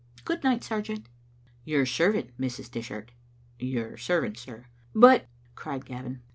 [0.25, 1.05] Good night, sergeant."
[1.63, 2.71] "Your servant, Mrs.
[2.71, 3.11] Dishart.
[3.59, 6.21] Your servant, sir." «But ^," cried Gavin.